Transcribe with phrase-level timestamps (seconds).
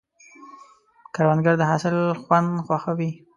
[1.13, 3.11] کروندګر د حاصل خوند خوښوي